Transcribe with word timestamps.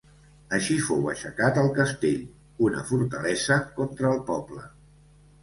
Així 0.57 0.77
fou 0.85 1.03
aixecat 1.11 1.59
el 1.63 1.69
castell, 1.75 2.23
una 2.69 2.83
fortalesa 2.89 3.59
contra 3.77 4.13
el 4.17 4.27
poble. 4.33 4.67